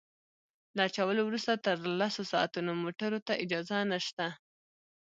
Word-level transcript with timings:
له 0.75 0.81
اچولو 0.89 1.21
وروسته 1.25 1.53
تر 1.65 1.77
لسو 1.99 2.21
ساعتونو 2.31 2.71
موټرو 2.83 3.19
ته 3.27 3.33
اجازه 3.43 3.77
نشته 3.91 4.25